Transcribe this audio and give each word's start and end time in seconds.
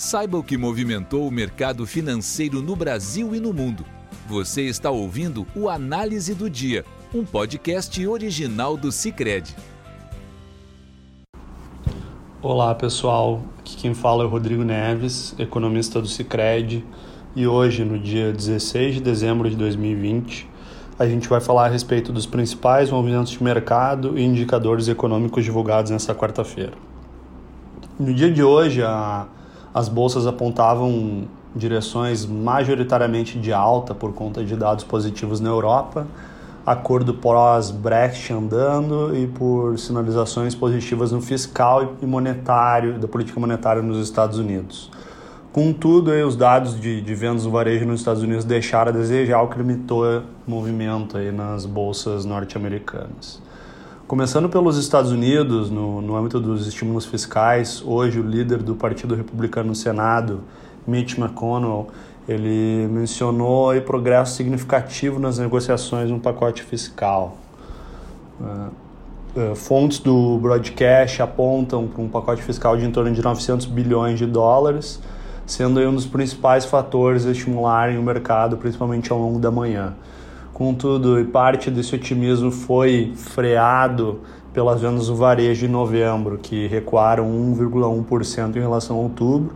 Saiba 0.00 0.38
o 0.38 0.44
que 0.44 0.56
movimentou 0.56 1.26
o 1.26 1.30
mercado 1.30 1.84
financeiro 1.84 2.62
no 2.62 2.76
Brasil 2.76 3.34
e 3.34 3.40
no 3.40 3.52
mundo. 3.52 3.84
Você 4.28 4.62
está 4.62 4.92
ouvindo 4.92 5.44
o 5.56 5.68
Análise 5.68 6.36
do 6.36 6.48
Dia, 6.48 6.84
um 7.12 7.24
podcast 7.24 8.06
original 8.06 8.76
do 8.76 8.92
Cicred. 8.92 9.56
Olá 12.40 12.76
pessoal, 12.76 13.42
aqui 13.58 13.76
quem 13.76 13.92
fala 13.92 14.22
é 14.22 14.26
o 14.26 14.30
Rodrigo 14.30 14.62
Neves, 14.62 15.34
economista 15.36 16.00
do 16.00 16.06
Cicred, 16.06 16.84
e 17.34 17.48
hoje, 17.48 17.84
no 17.84 17.98
dia 17.98 18.32
16 18.32 18.94
de 18.94 19.00
dezembro 19.00 19.50
de 19.50 19.56
2020, 19.56 20.48
a 20.96 21.08
gente 21.08 21.28
vai 21.28 21.40
falar 21.40 21.66
a 21.66 21.70
respeito 21.70 22.12
dos 22.12 22.24
principais 22.24 22.88
movimentos 22.88 23.32
de 23.32 23.42
mercado 23.42 24.16
e 24.16 24.22
indicadores 24.22 24.86
econômicos 24.86 25.42
divulgados 25.42 25.90
nesta 25.90 26.14
quarta-feira. 26.14 26.74
No 27.98 28.14
dia 28.14 28.30
de 28.30 28.44
hoje, 28.44 28.80
a 28.80 29.26
as 29.78 29.88
bolsas 29.88 30.26
apontavam 30.26 31.28
direções 31.54 32.26
majoritariamente 32.26 33.38
de 33.38 33.52
alta 33.52 33.94
por 33.94 34.12
conta 34.12 34.44
de 34.44 34.56
dados 34.56 34.82
positivos 34.82 35.38
na 35.38 35.48
Europa, 35.48 36.04
acordo 36.66 37.14
pós-Brexit 37.14 38.32
andando 38.32 39.16
e 39.16 39.28
por 39.28 39.78
sinalizações 39.78 40.52
positivas 40.52 41.12
no 41.12 41.20
fiscal 41.20 41.94
e 42.02 42.06
monetário, 42.06 42.98
da 42.98 43.06
política 43.06 43.38
monetária 43.38 43.80
nos 43.80 43.98
Estados 43.98 44.36
Unidos. 44.38 44.90
Contudo, 45.52 46.10
os 46.26 46.34
dados 46.34 46.78
de, 46.78 47.00
de 47.00 47.14
vendas 47.14 47.44
no 47.44 47.52
varejo 47.52 47.86
nos 47.86 48.00
Estados 48.00 48.22
Unidos 48.22 48.44
deixaram 48.44 48.90
a 48.90 48.92
desejar, 48.92 49.40
o 49.42 49.48
que 49.48 49.58
limitou 49.58 50.22
movimento 50.44 51.16
aí 51.16 51.30
nas 51.30 51.64
bolsas 51.64 52.24
norte-americanas. 52.24 53.40
Começando 54.08 54.48
pelos 54.48 54.78
Estados 54.78 55.12
Unidos, 55.12 55.68
no, 55.68 56.00
no 56.00 56.16
âmbito 56.16 56.40
dos 56.40 56.66
estímulos 56.66 57.04
fiscais, 57.04 57.82
hoje 57.84 58.18
o 58.18 58.22
líder 58.22 58.62
do 58.62 58.74
Partido 58.74 59.14
Republicano 59.14 59.68
no 59.68 59.74
Senado, 59.74 60.40
Mitch 60.86 61.18
McConnell, 61.18 61.88
ele 62.26 62.88
mencionou 62.90 63.68
aí 63.68 63.82
progresso 63.82 64.34
significativo 64.34 65.20
nas 65.20 65.38
negociações 65.38 66.10
no 66.10 66.18
pacote 66.18 66.62
fiscal. 66.62 67.36
Uh, 68.40 69.50
uh, 69.52 69.54
fontes 69.54 69.98
do 69.98 70.38
broadcast 70.38 71.20
apontam 71.20 71.86
para 71.86 72.00
um 72.00 72.08
pacote 72.08 72.42
fiscal 72.42 72.78
de 72.78 72.86
em 72.86 72.90
torno 72.90 73.12
de 73.12 73.22
900 73.22 73.66
bilhões 73.66 74.18
de 74.18 74.24
dólares, 74.24 75.02
sendo 75.46 75.80
aí 75.80 75.86
um 75.86 75.94
dos 75.94 76.06
principais 76.06 76.64
fatores 76.64 77.26
a 77.26 77.30
estimularem 77.30 77.98
o 77.98 78.02
mercado, 78.02 78.56
principalmente 78.56 79.12
ao 79.12 79.18
longo 79.18 79.38
da 79.38 79.50
manhã. 79.50 79.92
Contudo, 80.58 81.24
parte 81.26 81.70
desse 81.70 81.94
otimismo 81.94 82.50
foi 82.50 83.12
freado 83.14 84.22
pelas 84.52 84.80
vendas 84.80 85.06
do 85.06 85.14
varejo 85.14 85.64
em 85.64 85.68
novembro, 85.68 86.36
que 86.36 86.66
recuaram 86.66 87.30
1,1% 87.30 88.56
em 88.56 88.58
relação 88.58 88.96
a 88.96 88.98
outubro, 88.98 89.54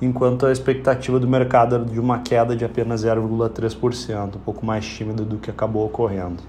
enquanto 0.00 0.46
a 0.46 0.50
expectativa 0.50 1.20
do 1.20 1.28
mercado 1.28 1.74
era 1.74 1.84
de 1.84 2.00
uma 2.00 2.20
queda 2.20 2.56
de 2.56 2.64
apenas 2.64 3.04
0,3%, 3.04 4.36
um 4.36 4.38
pouco 4.38 4.64
mais 4.64 4.86
tímida 4.86 5.22
do 5.22 5.36
que 5.36 5.50
acabou 5.50 5.84
ocorrendo. 5.84 6.42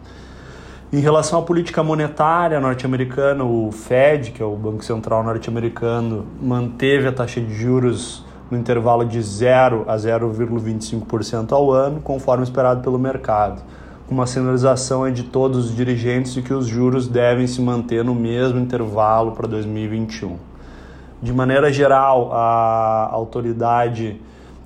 Em 0.93 1.01
relação 1.01 1.39
à 1.39 1.41
política 1.41 1.83
monetária 1.83 2.61
norte-americana, 2.61 3.43
o 3.43 3.69
Fed, 3.73 4.31
que 4.31 4.41
é 4.41 4.45
o 4.45 4.55
Banco 4.55 4.85
Central 4.85 5.25
norte-americano, 5.25 6.25
manteve 6.41 7.09
a 7.09 7.11
taxa 7.11 7.41
de 7.41 7.53
juros 7.53 8.23
no 8.49 8.57
intervalo 8.57 9.05
de 9.05 9.21
0 9.21 9.85
a 9.87 9.95
0,25% 9.95 11.51
ao 11.51 11.71
ano, 11.71 12.01
conforme 12.01 12.43
esperado 12.43 12.81
pelo 12.81 12.99
mercado. 12.99 13.61
Uma 14.09 14.27
sinalização 14.27 15.09
de 15.11 15.23
todos 15.23 15.65
os 15.65 15.75
dirigentes 15.75 16.33
de 16.33 16.41
que 16.41 16.53
os 16.53 16.67
juros 16.67 17.07
devem 17.07 17.47
se 17.47 17.61
manter 17.61 18.03
no 18.03 18.13
mesmo 18.13 18.59
intervalo 18.59 19.31
para 19.31 19.47
2021. 19.47 20.37
De 21.21 21.31
maneira 21.31 21.71
geral, 21.71 22.31
a 22.33 23.09
autoridade 23.11 24.19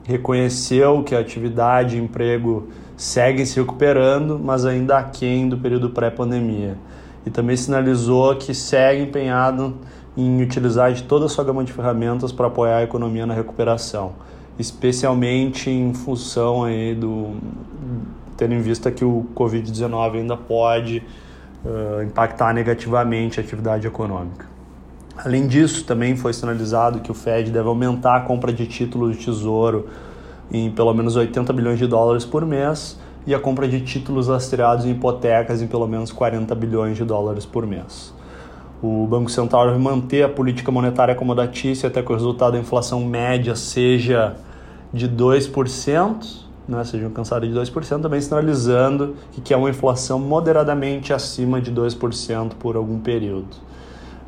reconheceu 0.04 1.04
que 1.04 1.14
a 1.14 1.20
atividade 1.20 1.98
e 1.98 2.00
emprego 2.00 2.70
seguem 2.96 3.46
se 3.46 3.60
recuperando, 3.60 4.40
mas 4.44 4.66
ainda 4.66 4.98
aquém 4.98 5.48
do 5.48 5.58
período 5.58 5.92
pré-pandemia. 5.92 6.78
E 7.26 7.30
também 7.30 7.56
sinalizou 7.56 8.36
que 8.36 8.56
segue 8.56 9.04
empenhado 9.04 9.76
em 10.18 10.42
utilizar 10.42 10.92
de 10.92 11.04
toda 11.04 11.26
a 11.26 11.30
sua 11.30 11.44
gama 11.44 11.64
de 11.64 11.72
ferramentas 11.72 12.32
para 12.32 12.48
apoiar 12.48 12.78
a 12.78 12.84
economia 12.84 13.26
na 13.28 13.36
recuperação, 13.36 14.14
especialmente 14.58 15.70
em 15.70 15.94
função 15.94 16.64
aí 16.64 16.96
do 16.96 17.36
tendo 18.36 18.54
em 18.54 18.62
vista 18.62 18.92
que 18.92 19.04
o 19.04 19.26
Covid-19 19.36 20.16
ainda 20.16 20.38
pode 20.38 21.04
uh, 21.66 22.04
impactar 22.04 22.54
negativamente 22.54 23.40
a 23.40 23.44
atividade 23.44 23.88
econômica. 23.88 24.46
Além 25.18 25.48
disso, 25.48 25.84
também 25.84 26.16
foi 26.16 26.32
sinalizado 26.34 27.00
que 27.00 27.10
o 27.10 27.16
Fed 27.16 27.50
deve 27.50 27.68
aumentar 27.68 28.18
a 28.18 28.22
compra 28.22 28.54
de 28.54 28.68
títulos 28.68 29.18
de 29.18 29.26
tesouro 29.26 29.88
em 30.52 30.70
pelo 30.72 30.94
menos 30.94 31.16
80 31.16 31.52
bilhões 31.52 31.80
de 31.80 31.88
dólares 31.88 32.24
por 32.24 32.46
mês 32.46 33.00
e 33.26 33.34
a 33.34 33.40
compra 33.40 33.68
de 33.68 33.82
títulos 33.82 34.28
lastreados 34.28 34.86
em 34.86 34.92
hipotecas 34.92 35.62
em 35.62 35.68
pelo 35.68 35.88
menos 35.88 36.12
40 36.12 36.54
bilhões 36.54 36.96
de 36.96 37.04
dólares 37.04 37.46
por 37.46 37.66
mês. 37.66 38.14
O 38.82 39.08
Banco 39.08 39.32
Central 39.32 39.68
deve 39.68 39.80
manter 39.80 40.24
a 40.24 40.30
política 40.30 40.72
monetária 40.72 41.14
acomodatícia 41.14 41.88
até 41.88 42.04
que 42.04 42.12
o 42.12 42.14
resultado 42.14 42.54
da 42.54 42.60
inflação 42.60 43.04
média 43.04 43.56
seja 43.56 44.36
de 44.94 45.10
2%, 45.10 46.46
né, 46.68 46.84
seja 46.84 47.06
alcançado 47.06 47.48
de 47.48 47.54
2%, 47.54 48.02
também 48.02 48.22
sinalizando 48.22 49.16
que 49.32 49.42
quer 49.42 49.58
uma 49.58 49.70
inflação 49.70 50.20
moderadamente 50.20 51.12
acima 51.12 51.60
de 51.60 51.72
2% 51.72 52.52
por 52.60 52.76
algum 52.76 53.00
período. 53.00 53.68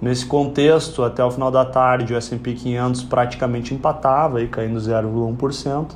Nesse 0.02 0.26
contexto, 0.26 1.04
até 1.04 1.24
o 1.24 1.30
final 1.30 1.52
da 1.52 1.66
tarde, 1.66 2.14
o 2.14 2.18
S&P 2.18 2.54
500 2.54 3.04
praticamente 3.04 3.74
empatava, 3.74 4.40
aí, 4.40 4.48
caindo 4.48 4.80
0,1%, 4.80 5.88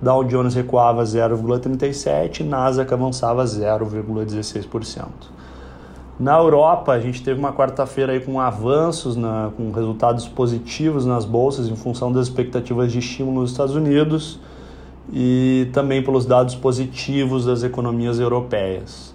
Dow 0.00 0.24
Jones 0.24 0.54
recuava 0.54 1.02
0,37% 1.04 2.40
e 2.40 2.42
Nasdaq 2.42 2.92
avançava 2.92 3.44
0,16%. 3.44 5.06
Na 6.20 6.36
Europa, 6.36 6.92
a 6.92 7.00
gente 7.00 7.22
teve 7.22 7.40
uma 7.40 7.50
quarta-feira 7.50 8.12
aí 8.12 8.20
com 8.20 8.38
avanços, 8.38 9.16
na, 9.16 9.50
com 9.56 9.72
resultados 9.72 10.28
positivos 10.28 11.06
nas 11.06 11.24
bolsas 11.24 11.66
em 11.66 11.74
função 11.74 12.12
das 12.12 12.26
expectativas 12.26 12.92
de 12.92 12.98
estímulo 12.98 13.40
nos 13.40 13.52
Estados 13.52 13.74
Unidos 13.74 14.38
e 15.10 15.70
também 15.72 16.02
pelos 16.02 16.26
dados 16.26 16.54
positivos 16.54 17.46
das 17.46 17.62
economias 17.62 18.20
europeias. 18.20 19.14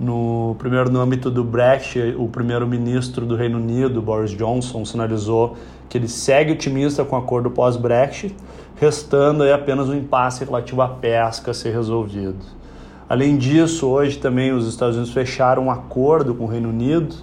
No 0.00 0.56
primeiro 0.58 0.90
no 0.90 1.00
âmbito 1.00 1.30
do 1.30 1.44
Brexit, 1.44 2.16
o 2.18 2.26
primeiro-ministro 2.26 3.24
do 3.24 3.36
Reino 3.36 3.58
Unido, 3.58 4.02
Boris 4.02 4.32
Johnson, 4.32 4.84
sinalizou 4.84 5.56
que 5.88 5.96
ele 5.96 6.08
segue 6.08 6.50
otimista 6.50 7.04
com 7.04 7.14
o 7.14 7.20
acordo 7.20 7.52
pós-Brexit, 7.52 8.34
restando 8.74 9.44
aí 9.44 9.52
apenas 9.52 9.88
um 9.88 9.94
impasse 9.94 10.44
relativo 10.44 10.82
à 10.82 10.88
pesca 10.88 11.52
a 11.52 11.54
ser 11.54 11.72
resolvido. 11.72 12.61
Além 13.08 13.36
disso, 13.36 13.88
hoje 13.88 14.18
também 14.18 14.52
os 14.52 14.66
Estados 14.66 14.96
Unidos 14.96 15.12
fecharam 15.12 15.64
um 15.64 15.70
acordo 15.70 16.34
com 16.34 16.44
o 16.44 16.46
Reino 16.46 16.68
Unido, 16.68 17.14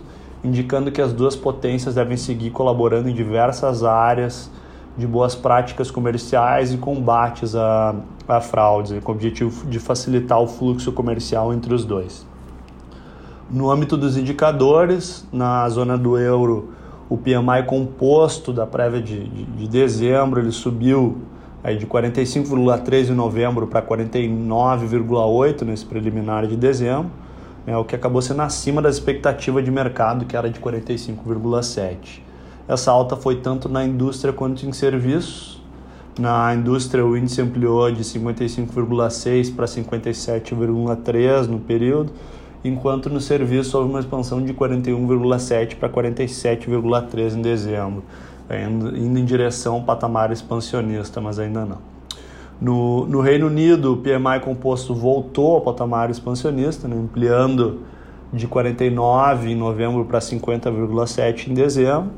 indicando 0.43 0.91
que 0.91 1.01
as 1.01 1.13
duas 1.13 1.35
potências 1.35 1.95
devem 1.95 2.17
seguir 2.17 2.51
colaborando 2.51 3.09
em 3.09 3.13
diversas 3.13 3.83
áreas 3.83 4.51
de 4.97 5.07
boas 5.07 5.33
práticas 5.33 5.89
comerciais 5.89 6.73
e 6.73 6.77
combates 6.77 7.55
a, 7.55 7.95
a 8.27 8.41
fraudes, 8.41 9.01
com 9.03 9.11
o 9.11 9.15
objetivo 9.15 9.65
de 9.67 9.79
facilitar 9.79 10.39
o 10.39 10.47
fluxo 10.47 10.91
comercial 10.91 11.53
entre 11.53 11.73
os 11.73 11.85
dois. 11.85 12.27
No 13.49 13.71
âmbito 13.71 13.97
dos 13.97 14.17
indicadores, 14.17 15.27
na 15.31 15.67
zona 15.69 15.97
do 15.97 16.17
euro, 16.17 16.69
o 17.09 17.17
PMI 17.17 17.63
composto 17.65 18.53
da 18.53 18.67
prévia 18.67 19.01
de, 19.01 19.23
de, 19.23 19.43
de 19.45 19.67
dezembro 19.67 20.39
ele 20.39 20.51
subiu 20.51 21.17
aí 21.63 21.77
de 21.77 21.85
45,3 21.85 23.09
em 23.09 23.13
novembro 23.13 23.67
para 23.67 23.81
49,8 23.81 25.63
nesse 25.63 25.85
preliminar 25.85 26.47
de 26.47 26.55
dezembro, 26.55 27.11
né, 27.65 27.75
o 27.77 27.83
que 27.83 27.95
acabou 27.95 28.21
sendo 28.21 28.41
acima 28.41 28.81
da 28.81 28.89
expectativa 28.89 29.61
de 29.61 29.69
mercado, 29.69 30.25
que 30.25 30.35
era 30.35 30.49
de 30.49 30.59
45,7. 30.59 32.21
Essa 32.67 32.91
alta 32.91 33.15
foi 33.15 33.37
tanto 33.37 33.67
na 33.67 33.83
indústria 33.83 34.31
quanto 34.31 34.65
em 34.65 34.71
serviços. 34.71 35.59
Na 36.19 36.53
indústria, 36.53 37.05
o 37.05 37.15
índice 37.17 37.41
ampliou 37.41 37.91
de 37.91 38.03
55,6 38.03 39.55
para 39.55 39.65
57,3 39.65 41.47
no 41.47 41.59
período, 41.59 42.11
enquanto 42.63 43.09
no 43.09 43.21
serviço 43.21 43.77
houve 43.77 43.89
uma 43.89 43.99
expansão 43.99 44.43
de 44.43 44.53
41,7 44.53 45.75
para 45.75 45.89
47,3 45.89 47.35
em 47.35 47.41
dezembro 47.41 48.03
indo, 48.57 48.95
em 48.95 49.25
direção 49.25 49.75
a 49.75 49.77
um 49.77 49.83
patamar 49.83 50.31
expansionista, 50.31 51.21
mas 51.21 51.39
ainda 51.39 51.65
não. 51.65 51.77
No, 52.59 53.05
no 53.05 53.21
Reino 53.21 53.47
Unido, 53.47 53.93
o 53.93 53.97
PMI 53.97 54.41
composto 54.43 54.93
voltou 54.93 55.55
ao 55.55 55.61
patamar 55.61 56.09
expansionista, 56.09 56.87
né, 56.87 56.95
ampliando 56.95 57.81
de 58.33 58.47
49 58.47 59.51
em 59.51 59.55
novembro 59.55 60.03
para 60.05 60.19
50,7 60.19 61.47
em 61.47 61.53
dezembro, 61.53 62.11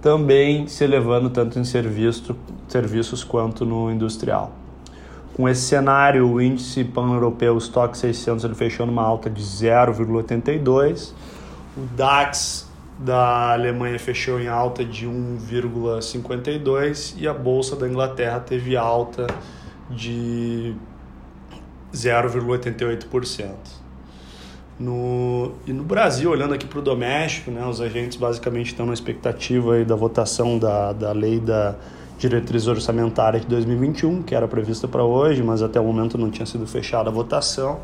também 0.00 0.66
se 0.66 0.84
elevando 0.84 1.30
tanto 1.30 1.58
em 1.58 1.64
serviço, 1.64 2.36
serviços 2.68 3.22
quanto 3.22 3.64
no 3.64 3.90
industrial. 3.90 4.52
Com 5.34 5.48
esse 5.48 5.62
cenário, 5.62 6.30
o 6.30 6.40
índice 6.40 6.84
pan-europeu, 6.84 7.54
o 7.54 7.58
Stock 7.58 7.96
600, 7.96 8.44
ele 8.44 8.54
fechou 8.54 8.86
numa 8.86 9.02
alta 9.02 9.28
de 9.28 9.42
0,82, 9.42 11.12
o 11.76 11.80
DAX 11.96 12.70
da 12.98 13.52
Alemanha 13.52 13.98
fechou 13.98 14.40
em 14.40 14.46
alta 14.46 14.84
de 14.84 15.06
1,52 15.06 17.14
e 17.18 17.26
a 17.26 17.34
bolsa 17.34 17.74
da 17.74 17.88
Inglaterra 17.88 18.38
teve 18.40 18.76
alta 18.76 19.26
de 19.90 20.74
0,88%. 21.92 23.52
No, 24.78 25.52
e 25.66 25.72
no 25.72 25.84
Brasil, 25.84 26.30
olhando 26.30 26.54
aqui 26.54 26.66
para 26.66 26.80
o 26.80 26.82
doméstico, 26.82 27.50
né, 27.50 27.64
os 27.64 27.80
agentes 27.80 28.18
basicamente 28.18 28.68
estão 28.68 28.86
na 28.86 28.92
expectativa 28.92 29.74
aí 29.74 29.84
da 29.84 29.94
votação 29.94 30.58
da, 30.58 30.92
da 30.92 31.12
lei 31.12 31.38
da 31.38 31.76
diretriz 32.18 32.66
orçamentária 32.66 33.38
de 33.38 33.46
2021, 33.46 34.22
que 34.22 34.34
era 34.34 34.48
prevista 34.48 34.88
para 34.88 35.04
hoje, 35.04 35.42
mas 35.42 35.62
até 35.62 35.78
o 35.78 35.84
momento 35.84 36.18
não 36.18 36.30
tinha 36.30 36.46
sido 36.46 36.66
fechada 36.66 37.08
a 37.08 37.12
votação. 37.12 37.80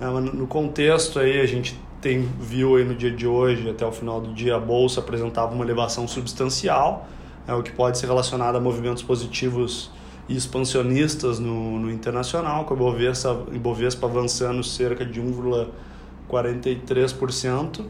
É, 0.00 0.06
no 0.06 0.46
contexto 0.46 1.18
aí, 1.18 1.40
a 1.40 1.46
gente 1.46 1.78
tem, 2.02 2.28
viu 2.38 2.76
aí 2.76 2.84
no 2.84 2.94
dia 2.96 3.12
de 3.12 3.26
hoje, 3.26 3.70
até 3.70 3.86
o 3.86 3.92
final 3.92 4.20
do 4.20 4.34
dia, 4.34 4.56
a 4.56 4.60
Bolsa 4.60 5.00
apresentava 5.00 5.54
uma 5.54 5.64
elevação 5.64 6.06
substancial, 6.08 7.06
é, 7.46 7.54
o 7.54 7.62
que 7.62 7.70
pode 7.70 7.96
ser 7.96 8.06
relacionado 8.06 8.56
a 8.56 8.60
movimentos 8.60 9.04
positivos 9.04 9.88
e 10.28 10.36
expansionistas 10.36 11.38
no, 11.38 11.78
no 11.78 11.88
internacional, 11.90 12.64
com 12.64 12.74
a 12.74 12.76
Ibovespa, 12.76 13.44
Ibovespa 13.52 14.06
avançando 14.06 14.64
cerca 14.64 15.06
de 15.06 15.22
1,43% 15.22 17.84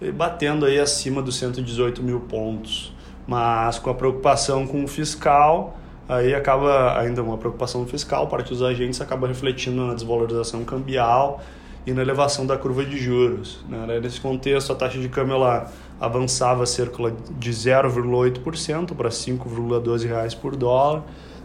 e 0.00 0.10
batendo 0.12 0.64
aí 0.66 0.78
acima 0.78 1.22
dos 1.22 1.36
118 1.36 2.02
mil 2.02 2.20
pontos. 2.20 2.92
Mas 3.26 3.78
com 3.78 3.88
a 3.88 3.94
preocupação 3.94 4.66
com 4.66 4.84
o 4.84 4.88
fiscal, 4.88 5.78
aí 6.06 6.34
acaba 6.34 6.98
ainda 6.98 7.22
uma 7.22 7.38
preocupação 7.38 7.86
fiscal, 7.86 8.26
parte 8.26 8.50
dos 8.50 8.62
agentes 8.62 9.00
acaba 9.00 9.26
refletindo 9.26 9.86
na 9.86 9.94
desvalorização 9.94 10.62
cambial 10.64 11.40
e 11.86 11.92
na 11.92 12.02
elevação 12.02 12.46
da 12.46 12.56
curva 12.56 12.84
de 12.84 12.96
juros. 12.98 13.64
Né? 13.68 14.00
Nesse 14.00 14.20
contexto, 14.20 14.72
a 14.72 14.74
taxa 14.74 14.98
de 14.98 15.08
câmbio 15.08 15.34
ela 15.34 15.70
avançava 16.00 16.64
cerca 16.66 17.12
de 17.38 17.50
0,8% 17.50 18.94
para 18.94 19.08
R$ 19.08 19.14
5,12 19.14 20.36
por 20.38 20.56
dólar. 20.56 21.02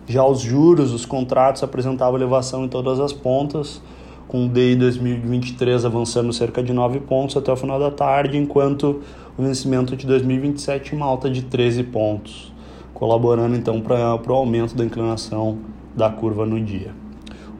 Já 0.08 0.26
os 0.26 0.40
juros, 0.40 0.92
os 0.92 1.06
contratos 1.06 1.62
apresentavam 1.62 2.16
elevação 2.16 2.66
em 2.66 2.68
todas 2.68 3.00
as 3.00 3.14
pontas, 3.14 3.82
com 4.28 4.46
o 4.46 4.50
DI 4.50 4.76
2023 4.76 5.86
avançando 5.86 6.32
cerca 6.32 6.64
de 6.64 6.72
9 6.72 7.02
pontos 7.02 7.36
até 7.36 7.52
o 7.52 7.56
final 7.56 7.80
da 7.80 7.92
tarde, 7.92 8.38
enquanto 8.38 9.02
o 9.38 9.44
vencimento 9.44 9.96
de 9.96 10.06
2027 10.08 10.96
uma 10.96 11.06
alta 11.06 11.30
de 11.30 11.44
13 11.44 11.84
pontos, 11.84 12.52
colaborando 12.94 13.56
então 13.56 13.82
para 13.82 14.20
o 14.28 14.34
aumento 14.34 14.76
da 14.76 14.84
inclinação 14.84 15.60
da 15.96 16.10
curva 16.10 16.46
no 16.46 16.60
dia. 16.60 16.99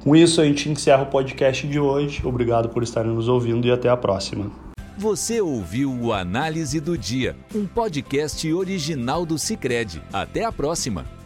Com 0.04 0.16
isso, 0.16 0.42
a 0.42 0.46
gente 0.46 0.70
encerra 0.70 1.04
o 1.04 1.08
podcast 1.08 1.68
de 1.68 1.80
hoje. 1.80 2.22
Obrigado 2.26 2.70
por 2.70 2.84
estarem 2.84 3.12
nos 3.12 3.28
ouvindo 3.28 3.68
e 3.68 3.72
até 3.72 3.90
a 3.90 3.98
próxima. 3.98 4.52
Você 4.98 5.40
ouviu 5.40 5.92
o 5.94 6.12
Análise 6.12 6.80
do 6.80 6.98
Dia, 6.98 7.36
um 7.56 7.66
podcast 7.66 8.52
original 8.52 9.26
do 9.26 9.38
Cicred. 9.38 10.02
Até 10.12 10.44
a 10.44 10.52
próxima! 10.52 11.19